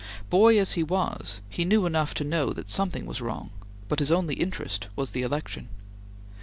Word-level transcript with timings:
Boy 0.31 0.57
as 0.59 0.71
he 0.71 0.81
was, 0.81 1.41
he 1.47 1.63
knew 1.63 1.85
enough 1.85 2.15
to 2.15 2.23
know 2.23 2.53
that 2.53 2.71
something 2.71 3.05
was 3.05 3.21
wrong, 3.21 3.51
but 3.87 3.99
his 3.99 4.11
only 4.11 4.33
interest 4.33 4.87
was 4.95 5.11
the 5.11 5.21
election. 5.21 5.69